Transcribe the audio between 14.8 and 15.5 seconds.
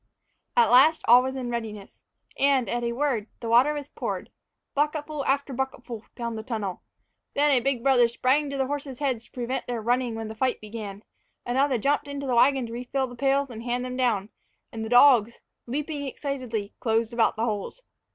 the dogs,